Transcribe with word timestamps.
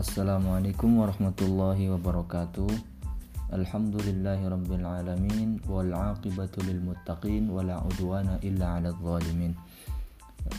Assalamualaikum 0.00 0.96
warahmatullahi 0.96 1.92
wabarakatuh. 1.92 2.72
Alhamdulillahi 3.52 4.48
rabbil 4.48 4.80
alamin 4.88 5.60
Wal 5.68 5.92
aqibatu 5.92 6.64
lil 6.64 6.80
muttaqin 6.80 7.52
Wala 7.52 7.84
udwana 7.84 8.40
illa 8.40 8.80
ala 8.80 8.96
zalimin. 8.96 9.52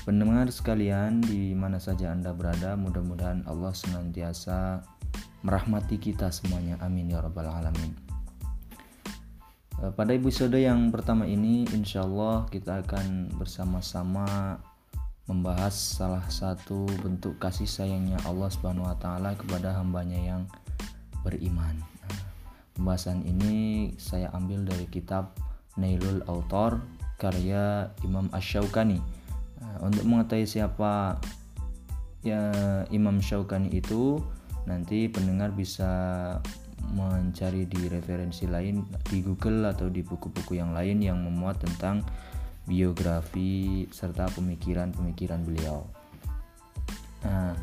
Pendengar 0.05 0.45
sekalian 0.53 1.25
di 1.25 1.57
mana 1.57 1.81
saja 1.81 2.13
anda 2.13 2.37
berada 2.37 2.77
Mudah-mudahan 2.77 3.41
Allah 3.49 3.73
senantiasa 3.73 4.85
merahmati 5.41 5.97
kita 5.97 6.29
semuanya. 6.29 6.77
Amin 6.77 7.09
ya 7.09 7.25
rabbal 7.25 7.49
alamin. 7.49 7.97
Pada 9.73 10.13
episode 10.13 10.53
yang 10.61 10.93
pertama 10.93 11.25
ini 11.25 11.65
Insya 11.73 12.05
Allah 12.05 12.45
kita 12.45 12.85
akan 12.85 13.33
bersama-sama 13.41 14.61
membahas 15.29 15.73
salah 15.73 16.25
satu 16.29 16.89
bentuk 17.01 17.37
kasih 17.37 17.69
sayangnya 17.69 18.17
Allah 18.25 18.49
Subhanahu 18.49 18.89
wa 18.89 18.97
taala 18.97 19.37
kepada 19.37 19.75
hambanya 19.77 20.17
yang 20.17 20.43
beriman. 21.21 21.77
pembahasan 22.73 23.21
ini 23.27 23.93
saya 24.01 24.33
ambil 24.33 24.65
dari 24.65 24.89
kitab 24.89 25.37
Nailul 25.77 26.25
Autor 26.25 26.81
karya 27.21 27.93
Imam 28.01 28.31
Ash-Shawqani. 28.33 28.97
untuk 29.85 30.03
mengetahui 30.09 30.49
siapa 30.49 31.21
ya 32.21 32.41
Imam 32.93 33.17
Syaukani 33.21 33.73
itu 33.73 34.21
nanti 34.69 35.09
pendengar 35.09 35.53
bisa 35.53 35.89
mencari 36.93 37.65
di 37.69 37.89
referensi 37.89 38.49
lain 38.49 38.85
di 39.09 39.21
Google 39.21 39.69
atau 39.69 39.89
di 39.89 40.01
buku-buku 40.01 40.57
yang 40.57 40.73
lain 40.73 41.01
yang 41.01 41.21
memuat 41.21 41.61
tentang 41.61 42.01
biografi 42.65 43.85
serta 43.89 44.29
pemikiran-pemikiran 44.31 45.41
beliau. 45.41 45.85
Nah, 47.25 47.53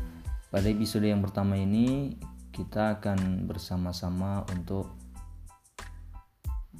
pada 0.49 0.67
episode 0.67 1.07
yang 1.07 1.23
pertama 1.23 1.55
ini 1.59 2.15
kita 2.51 2.99
akan 2.99 3.47
bersama-sama 3.47 4.43
untuk 4.51 4.91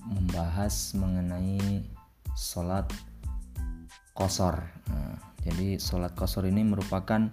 membahas 0.04 0.96
mengenai 0.96 1.84
sholat 2.36 2.88
kosor. 4.16 4.64
Nah, 4.92 5.16
jadi 5.44 5.80
sholat 5.80 6.16
kosor 6.16 6.48
ini 6.48 6.64
merupakan 6.64 7.32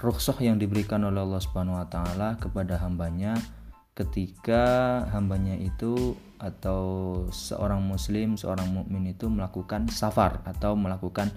rukhsah 0.00 0.36
yang 0.42 0.58
diberikan 0.58 1.04
oleh 1.06 1.22
Allah 1.22 1.40
Subhanahu 1.40 1.78
Wa 1.78 1.88
Taala 1.88 2.28
kepada 2.40 2.80
hambanya 2.80 3.38
ketika 3.92 4.64
hambanya 5.12 5.56
itu 5.56 6.16
atau 6.40 6.82
seorang 7.28 7.84
muslim, 7.84 8.34
seorang 8.40 8.66
mukmin 8.72 9.12
itu 9.12 9.28
melakukan 9.28 9.86
safar 9.92 10.40
atau 10.48 10.74
melakukan 10.74 11.30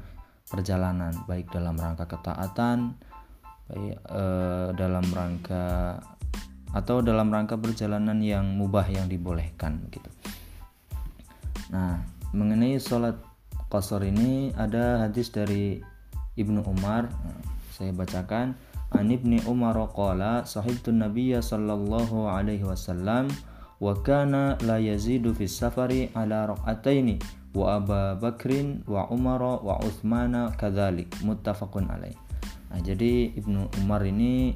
perjalanan 0.47 1.13
baik 1.27 1.51
dalam 1.51 1.75
rangka 1.75 2.07
ketaatan, 2.07 2.95
baik 3.69 3.95
eh, 4.01 4.69
dalam 4.73 5.05
rangka 5.11 5.99
atau 6.75 6.99
dalam 6.99 7.31
rangka 7.31 7.55
perjalanan 7.55 8.19
yang 8.19 8.43
mubah 8.55 8.87
yang 8.87 9.07
dibolehkan 9.07 9.87
gitu. 9.91 10.11
Nah, 11.71 12.03
mengenai 12.35 12.79
sholat 12.79 13.15
qasar 13.71 14.03
ini 14.07 14.51
ada 14.55 15.07
hadis 15.07 15.31
dari 15.31 15.79
Ibnu 16.35 16.67
Umar, 16.67 17.07
saya 17.71 17.95
bacakan 17.95 18.59
An 18.95 19.11
Ibni 19.11 19.43
Umar 19.43 19.75
qala 19.91 20.47
sahibtu 20.47 20.95
Nabiyya 20.95 21.43
sallallahu 21.43 22.31
alaihi 22.31 22.63
wasallam 22.63 23.27
wa 23.83 23.91
kana 23.99 24.55
la 24.63 24.79
yazidu 24.79 25.35
fi 25.35 25.51
safari 25.51 26.07
ala 26.15 26.47
raq'ataini 26.47 27.19
wa 27.51 27.75
Aba 27.75 28.15
Bakrin 28.15 28.87
wa 28.87 29.07
Umar 29.11 29.43
wa 29.43 29.75
Uthmana 29.83 30.55
kadzalik 30.55 31.11
muttafaqun 31.27 31.91
alaih. 31.91 32.15
Nah, 32.71 32.79
jadi 32.79 33.35
Ibnu 33.35 33.83
Umar 33.83 34.03
ini 34.07 34.55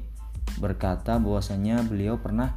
berkata 0.59 1.19
bahwasanya 1.19 1.83
beliau 1.87 2.19
pernah 2.19 2.55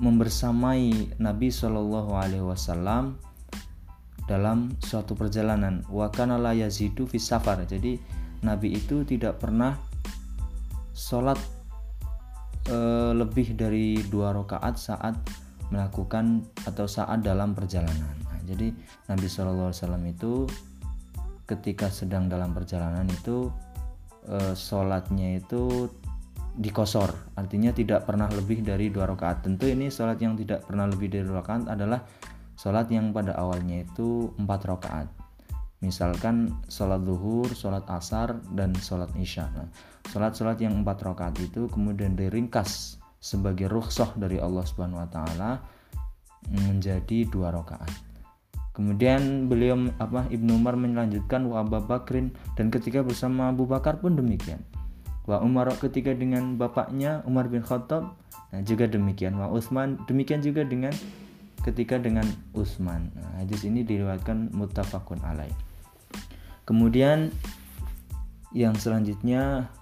membersamai 0.00 1.16
Nabi 1.20 1.48
Shallallahu 1.52 2.12
alaihi 2.16 2.44
wasallam 2.44 3.20
dalam 4.24 4.72
suatu 4.80 5.12
perjalanan 5.12 5.84
wa 5.88 6.08
kana 6.08 6.40
la 6.40 6.56
yazidu 6.56 7.04
fi 7.08 7.20
safar. 7.20 7.64
Jadi 7.68 8.00
Nabi 8.44 8.76
itu 8.76 9.04
tidak 9.04 9.40
pernah 9.40 9.76
sholat 10.92 11.40
e, 12.68 12.76
lebih 13.16 13.56
dari 13.56 14.00
dua 14.08 14.32
rakaat 14.36 14.76
saat 14.76 15.16
melakukan 15.72 16.44
atau 16.68 16.84
saat 16.84 17.24
dalam 17.24 17.56
perjalanan. 17.56 18.12
Nah, 18.28 18.40
jadi 18.44 18.76
Nabi 19.08 19.26
Shallallahu 19.26 19.72
Alaihi 19.72 19.80
Wasallam 19.80 20.04
itu 20.08 20.32
ketika 21.48 21.88
sedang 21.88 22.28
dalam 22.28 22.52
perjalanan 22.52 23.08
itu 23.08 23.48
e, 24.28 24.52
sholatnya 24.52 25.40
itu 25.40 25.88
dikosor, 26.52 27.16
artinya 27.40 27.72
tidak 27.72 28.04
pernah 28.04 28.28
lebih 28.28 28.60
dari 28.60 28.92
dua 28.92 29.08
rakaat. 29.08 29.48
Tentu 29.48 29.64
ini 29.64 29.88
sholat 29.88 30.20
yang 30.20 30.36
tidak 30.36 30.68
pernah 30.68 30.84
lebih 30.84 31.08
dari 31.08 31.24
dua 31.24 31.40
rakaat 31.40 31.72
adalah 31.72 32.04
sholat 32.60 32.92
yang 32.92 33.16
pada 33.16 33.32
awalnya 33.40 33.80
itu 33.88 34.28
empat 34.36 34.60
rakaat 34.68 35.21
misalkan 35.82 36.54
sholat 36.70 37.02
zuhur, 37.02 37.50
sholat 37.52 37.84
asar, 37.90 38.38
dan 38.54 38.72
sholat 38.78 39.10
isya. 39.18 39.50
Nah, 39.52 39.68
sholat-sholat 40.08 40.62
yang 40.62 40.80
empat 40.80 41.02
rakaat 41.02 41.36
itu 41.42 41.66
kemudian 41.68 42.14
diringkas 42.14 43.02
sebagai 43.18 43.66
rukhsah 43.66 44.14
dari 44.14 44.38
Allah 44.38 44.62
Subhanahu 44.62 45.02
Wa 45.02 45.08
Taala 45.10 45.50
menjadi 46.50 47.26
dua 47.26 47.50
rakaat. 47.50 47.90
Kemudian 48.72 49.52
beliau 49.52 49.76
apa 50.00 50.24
Ibnu 50.32 50.56
Umar 50.56 50.80
melanjutkan 50.80 51.44
wa 51.44 51.60
Abu 51.60 51.76
Bakrin 51.84 52.32
dan 52.56 52.72
ketika 52.72 53.04
bersama 53.04 53.52
Abu 53.52 53.68
Bakar 53.68 54.00
pun 54.00 54.16
demikian. 54.16 54.64
Wa 55.28 55.44
Umar 55.44 55.70
ketika 55.76 56.16
dengan 56.16 56.56
bapaknya 56.56 57.20
Umar 57.28 57.52
bin 57.52 57.60
Khattab 57.60 58.16
nah 58.48 58.60
juga 58.64 58.88
demikian. 58.88 59.36
Wa 59.36 59.52
Utsman 59.52 60.00
demikian 60.08 60.40
juga 60.40 60.64
dengan 60.64 60.96
ketika 61.62 62.00
dengan 62.00 62.24
Utsman. 62.56 63.12
Nah, 63.12 63.44
hadis 63.44 63.62
ini 63.68 63.84
diriwayatkan 63.84 64.50
muttafaqun 64.56 65.20
alaih. 65.20 65.52
Kemudian 66.62 67.34
yang 68.54 68.76
selanjutnya 68.76 69.72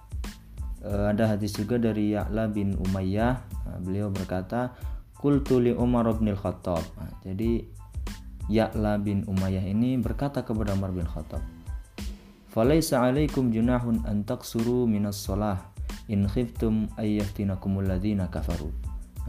eh, 0.81 1.05
ada 1.11 1.35
hadis 1.35 1.53
juga 1.53 1.77
dari 1.77 2.15
Ya'la 2.15 2.49
bin 2.49 2.73
Umayyah. 2.79 3.35
Nah, 3.67 3.77
beliau 3.83 4.09
berkata, 4.09 4.73
"Qultu 5.19 5.61
li 5.61 5.75
Umar 5.75 6.09
bin 6.17 6.33
Khattab." 6.33 6.81
Nah, 6.97 7.11
jadi 7.21 7.61
Ya'la 8.49 8.97
bin 8.97 9.23
Umayyah 9.29 9.63
ini 9.63 10.01
berkata 10.01 10.41
kepada 10.41 10.73
Umar 10.73 10.89
bin 10.89 11.05
Khattab, 11.05 11.43
"Falaisa 12.49 13.05
'alaikum 13.05 13.53
junahun 13.53 14.01
an 14.09 14.25
taksuru 14.25 14.89
minas 14.89 15.21
shalah 15.21 15.61
in 16.09 16.25
khiftum 16.25 16.89
ayyaftinakumul 16.97 17.85
ladzina 17.85 18.27
kafaru." 18.33 18.73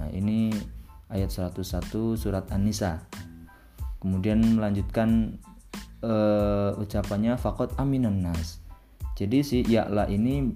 Nah, 0.00 0.08
ini 0.08 0.56
ayat 1.12 1.28
101 1.28 2.16
surat 2.16 2.48
An-Nisa. 2.48 3.04
Kemudian 4.00 4.40
melanjutkan 4.56 5.38
uh, 6.02 6.76
ucapannya 6.78 7.38
fakot 7.38 7.72
aminan 7.78 8.20
nas. 8.20 8.58
Jadi 9.16 9.38
si 9.46 9.58
Ya'la 9.62 10.10
ini 10.10 10.50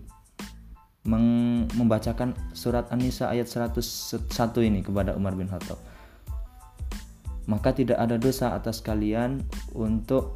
membacakan 1.07 2.35
surat 2.51 2.91
An-Nisa 2.91 3.31
ayat 3.31 3.47
101 3.47 3.79
ini 4.67 4.83
kepada 4.83 5.15
Umar 5.15 5.39
bin 5.39 5.47
Khattab. 5.47 5.79
Maka 7.47 7.71
tidak 7.71 8.03
ada 8.03 8.19
dosa 8.19 8.59
atas 8.59 8.83
kalian 8.83 9.39
untuk 9.71 10.35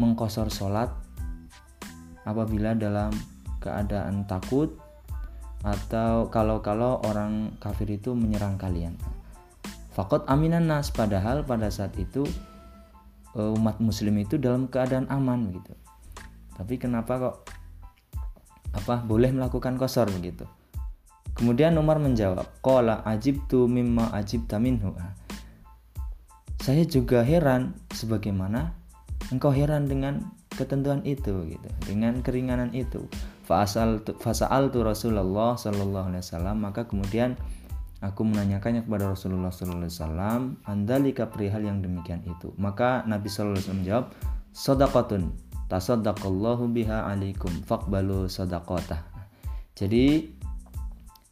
mengkosor 0.00 0.48
sholat 0.48 0.88
apabila 2.24 2.72
dalam 2.72 3.12
keadaan 3.60 4.24
takut 4.24 4.72
atau 5.60 6.32
kalau-kalau 6.32 7.04
orang 7.04 7.52
kafir 7.60 7.88
itu 7.92 8.16
menyerang 8.16 8.56
kalian. 8.56 8.96
Fakot 9.92 10.24
aminan 10.24 10.66
nas 10.68 10.88
padahal 10.88 11.44
pada 11.44 11.68
saat 11.68 11.92
itu 12.00 12.24
umat 13.34 13.82
muslim 13.82 14.14
itu 14.22 14.38
dalam 14.38 14.70
keadaan 14.70 15.10
aman 15.10 15.50
gitu. 15.50 15.74
Tapi 16.54 16.78
kenapa 16.78 17.12
kok 17.18 17.36
apa 18.74 19.06
boleh 19.06 19.30
melakukan 19.30 19.78
kosor 19.78 20.10
begitu 20.10 20.42
kemudian 21.38 21.78
Umar 21.78 22.02
menjawab 22.02 22.46
kola 22.58 23.06
ajib 23.06 23.46
tu 23.46 23.70
mimma 23.70 24.10
ajib 24.18 24.50
taminhu 24.50 24.94
saya 26.58 26.82
juga 26.88 27.22
heran 27.22 27.76
sebagaimana 27.94 28.74
engkau 29.28 29.52
heran 29.52 29.84
dengan 29.84 30.32
ketentuan 30.54 31.04
itu 31.04 31.44
gitu 31.50 31.68
dengan 31.84 32.24
keringanan 32.24 32.72
itu. 32.72 33.04
Fasal 33.44 34.00
fasal 34.16 34.72
tu 34.72 34.80
Rasulullah 34.80 35.60
Shallallahu 35.60 36.08
Alaihi 36.08 36.24
Wasallam 36.24 36.56
maka 36.64 36.88
kemudian 36.88 37.36
Aku 38.04 38.20
menanyakannya 38.28 38.84
kepada 38.84 39.08
Rasulullah 39.08 39.48
SAW, 39.48 40.60
andalika 40.68 41.24
perihal 41.24 41.64
yang 41.64 41.80
demikian 41.80 42.20
itu. 42.28 42.52
Maka 42.60 43.00
Nabi 43.08 43.32
SAW 43.32 43.56
menjawab, 43.72 44.12
Sodakotun, 44.52 45.32
tasodakallahu 45.72 46.68
biha 46.68 47.08
alaikum, 47.08 47.48
fakbalu 47.64 48.28
sodakotah. 48.28 49.00
Jadi 49.72 50.36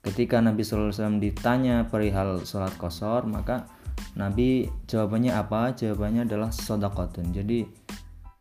ketika 0.00 0.40
Nabi 0.40 0.64
SAW 0.64 1.20
ditanya 1.20 1.86
perihal 1.92 2.42
sholat 2.48 2.72
kosor, 2.80 3.28
maka 3.28 3.68
Nabi 4.16 4.66
jawabannya 4.88 5.36
apa? 5.36 5.76
Jawabannya 5.76 6.24
adalah 6.24 6.50
sodakotun. 6.50 7.36
Jadi 7.36 7.68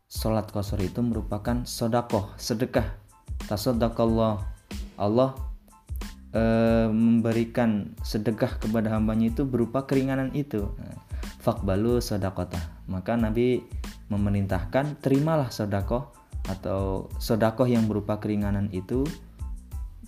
sholat 0.08 0.48
kosor 0.48 0.80
itu 0.80 1.04
merupakan 1.04 1.68
sodakoh, 1.68 2.32
sedekah. 2.40 2.96
Tasodakallah. 3.44 4.40
Allah 4.96 5.51
e, 6.32 6.42
memberikan 6.90 7.92
sedekah 8.02 8.58
kepada 8.58 8.92
hambanya 8.92 9.30
itu 9.30 9.46
berupa 9.46 9.84
keringanan 9.84 10.32
itu 10.32 10.68
nah, 10.80 10.96
fakbalu 11.40 12.02
sodakota 12.02 12.60
maka 12.90 13.14
Nabi 13.14 13.62
memerintahkan 14.12 15.00
terimalah 15.00 15.48
sodakoh 15.48 16.12
atau 16.50 17.08
sodakoh 17.22 17.64
yang 17.70 17.86
berupa 17.86 18.18
keringanan 18.18 18.68
itu 18.74 19.06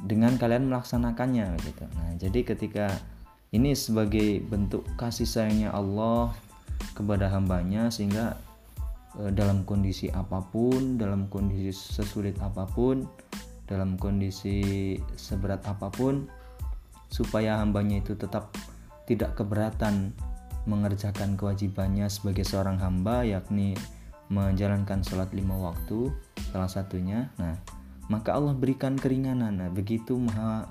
dengan 0.05 0.37
kalian 0.37 0.69
melaksanakannya 0.69 1.57
gitu. 1.65 1.85
Nah, 1.97 2.11
jadi 2.21 2.41
ketika 2.45 2.87
ini 3.57 3.73
sebagai 3.73 4.45
bentuk 4.45 4.85
kasih 5.01 5.25
sayangnya 5.25 5.73
Allah 5.73 6.35
kepada 6.93 7.33
hambanya 7.33 7.89
sehingga 7.89 8.37
e, 9.17 9.33
dalam 9.33 9.65
kondisi 9.65 10.13
apa 10.13 10.45
pun, 10.45 11.01
dalam 11.01 11.31
kondisi 11.33 11.73
sesulit 11.73 12.37
apa 12.45 12.69
pun, 12.69 13.09
dalam 13.65 13.97
kondisi 13.97 14.97
seberat 15.17 15.65
apa 15.65 15.89
pun 15.89 16.29
supaya 17.09 17.61
hambanya 17.63 18.03
itu 18.03 18.19
tetap 18.19 18.53
tidak 19.05 19.37
keberatan 19.37 20.13
mengerjakan 20.65 21.37
kewajibannya 21.37 22.09
sebagai 22.09 22.45
seorang 22.45 22.81
hamba 22.81 23.25
yakni 23.25 23.77
menjalankan 24.33 25.05
sholat 25.05 25.29
lima 25.37 25.57
waktu 25.61 26.09
salah 26.53 26.69
satunya. 26.69 27.29
Nah 27.37 27.61
maka 28.09 28.37
Allah 28.37 28.57
berikan 28.57 28.97
keringanan. 28.97 29.61
Nah 29.61 29.69
begitu 29.69 30.17
maha 30.17 30.69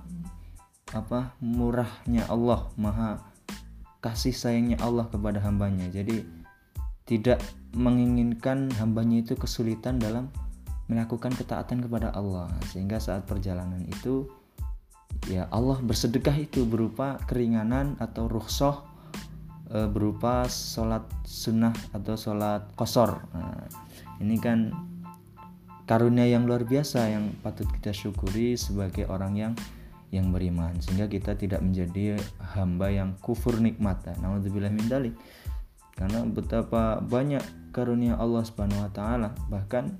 apa 0.93 1.33
murahnya 1.41 2.25
Allah 2.29 2.69
maha 2.77 3.21
kasih 4.01 4.33
sayangnya 4.33 4.81
Allah 4.81 5.07
kepada 5.07 5.39
hambanya. 5.41 5.89
Jadi 5.93 6.25
tidak 7.05 7.39
menginginkan 7.73 8.69
hambanya 8.79 9.21
itu 9.21 9.37
kesulitan 9.37 10.01
dalam 10.01 10.33
melakukan 10.87 11.31
ketaatan 11.35 11.83
kepada 11.83 12.11
Allah. 12.11 12.51
Sehingga 12.71 12.99
saat 12.99 13.23
perjalanan 13.27 13.83
itu 13.87 14.27
ya 15.29 15.47
Allah 15.51 15.79
bersedekah 15.79 16.35
itu 16.35 16.67
berupa 16.67 17.21
keringanan 17.29 17.95
atau 18.01 18.27
rukhsah 18.27 18.83
e, 19.71 19.87
berupa 19.87 20.49
sholat 20.51 21.05
sunnah 21.23 21.71
atau 21.95 22.19
sholat 22.19 22.67
kosor 22.75 23.23
nah, 23.31 23.63
ini 24.19 24.35
kan 24.35 24.73
karunia 25.87 26.27
yang 26.27 26.43
luar 26.43 26.67
biasa 26.67 27.07
yang 27.11 27.31
patut 27.39 27.67
kita 27.79 27.91
syukuri 27.91 28.55
sebagai 28.55 29.07
orang 29.07 29.33
yang 29.35 29.53
yang 30.13 30.29
beriman. 30.29 30.77
Sehingga 30.77 31.09
kita 31.09 31.33
tidak 31.33 31.65
menjadi 31.65 32.21
hamba 32.53 32.93
yang 32.93 33.17
kufur 33.17 33.57
nikmat. 33.57 34.05
Nah, 34.21 34.37
min 34.37 34.85
dalik. 34.85 35.17
Karena 35.97 36.21
betapa 36.25 37.01
banyak 37.01 37.41
karunia 37.73 38.13
Allah 38.21 38.45
Subhanahu 38.45 38.85
wa 38.85 38.91
taala. 38.93 39.33
Bahkan 39.49 39.97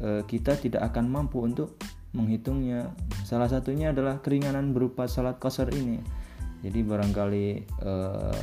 e, 0.00 0.24
kita 0.24 0.56
tidak 0.56 0.92
akan 0.92 1.10
mampu 1.10 1.42
untuk 1.42 1.76
menghitungnya. 2.12 2.92
Salah 3.24 3.48
satunya 3.48 3.90
adalah 3.90 4.20
keringanan 4.20 4.76
berupa 4.76 5.08
salat 5.08 5.40
kosor 5.40 5.72
ini. 5.72 6.00
Jadi 6.62 6.80
barangkali 6.86 7.46
e, 7.66 7.92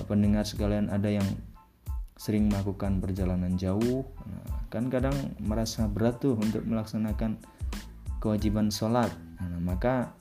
pendengar 0.05 0.43
sekalian 0.45 0.91
ada 0.91 1.09
yang 1.09 1.25
sering 2.19 2.51
melakukan 2.51 2.99
perjalanan 2.99 3.55
jauh 3.55 4.03
nah, 4.03 4.67
kan 4.67 4.91
kadang 4.91 5.15
merasa 5.39 5.87
berat 5.87 6.19
tuh 6.19 6.35
untuk 6.35 6.67
melaksanakan 6.67 7.39
kewajiban 8.19 8.67
sholat 8.67 9.07
nah, 9.39 9.55
maka 9.63 10.19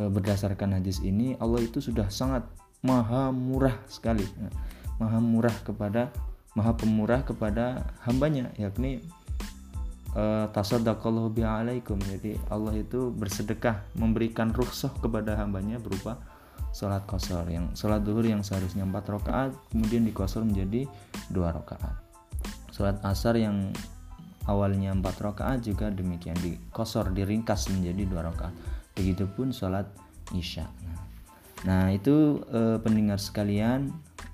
Eh, 0.00 0.08
berdasarkan 0.08 0.80
hadis 0.80 1.04
ini 1.04 1.36
Allah 1.36 1.60
itu 1.60 1.84
sudah 1.84 2.08
sangat 2.08 2.48
maha 2.80 3.28
murah 3.28 3.76
sekali. 3.86 4.24
Ya. 4.24 4.50
maha 4.96 5.18
murah 5.20 5.52
kepada 5.66 6.08
maha 6.56 6.72
pemurah 6.78 7.26
kepada 7.26 7.92
hambanya 8.06 8.54
yakni 8.56 9.04
uh, 10.16 10.46
tasaddaqallahu 10.52 11.32
bi'alaikum. 11.32 11.98
Jadi 12.00 12.36
Allah 12.48 12.76
itu 12.76 13.12
bersedekah 13.12 13.84
memberikan 13.96 14.52
rukhsah 14.52 14.92
kepada 15.00 15.36
hambanya 15.36 15.80
berupa 15.80 16.20
sholat 16.72 17.04
kosor 17.04 17.44
yang 17.52 17.68
sholat 17.76 18.00
duhur 18.00 18.24
yang 18.24 18.40
seharusnya 18.40 18.88
4 18.88 18.96
rakaat 18.96 19.52
kemudian 19.68 20.08
dikosor 20.08 20.42
menjadi 20.44 20.88
dua 21.28 21.52
rakaat. 21.52 21.92
Sholat 22.72 22.96
asar 23.04 23.36
yang 23.36 23.70
awalnya 24.48 24.96
4 24.96 25.04
rakaat 25.04 25.60
juga 25.60 25.92
demikian 25.92 26.36
dikosor 26.40 27.12
diringkas 27.12 27.68
menjadi 27.68 28.08
dua 28.08 28.32
rakaat. 28.32 28.56
Begitupun 28.96 29.52
sholat 29.52 29.84
isya. 30.32 30.64
Nah 31.68 31.92
itu 31.94 32.42
eh, 32.50 32.80
pendengar 32.80 33.20
sekalian 33.20 33.92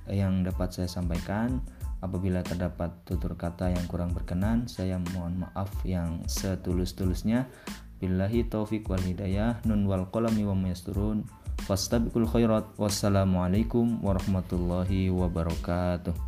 yang 0.09 0.41
dapat 0.47 0.73
saya 0.73 0.89
sampaikan 0.89 1.61
apabila 1.99 2.45
terdapat 2.47 2.95
tutur 3.03 3.35
kata 3.35 3.75
yang 3.75 3.85
kurang 3.91 4.15
berkenan 4.15 4.71
saya 4.71 5.01
mohon 5.15 5.47
maaf 5.47 5.71
yang 5.83 6.23
setulus-tulusnya. 6.29 7.51
Billahi 7.99 8.47
taufik 8.47 8.87
wal 8.87 9.03
hidayah 9.03 9.59
nun 9.67 9.83
wal 9.91 10.07
qalami 10.15 10.47
wa 10.47 10.55
mayasturun 10.55 11.27
fastabiqul 11.67 12.31
khairat 12.31 12.79
wassalamualaikum 12.79 13.99
warahmatullahi 14.07 15.11
wabarakatuh 15.11 16.28